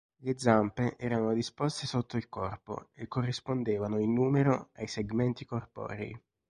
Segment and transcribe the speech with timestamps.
[0.23, 6.19] Le zampe erano disposte sotto il corpo e corrispondevano, in numero, ai segmenti corporei.